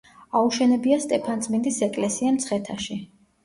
აუშენებია 0.39 0.97
სტეფანწმინდის 1.03 1.79
ეკლესია 1.91 2.35
მცხეთაში. 2.41 3.01